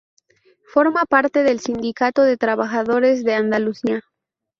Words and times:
Forma 0.73 1.05
parte 1.05 1.43
del 1.43 1.59
Sindicato 1.59 2.23
de 2.23 2.35
Trabajadores 2.35 3.23
de 3.23 3.35
Andalucía. 3.35 4.01